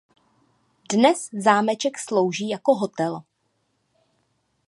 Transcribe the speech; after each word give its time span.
Dnes 0.91 1.29
zámeček 1.33 1.99
slouží 1.99 2.49
jako 2.49 2.75
hotel. 2.75 3.23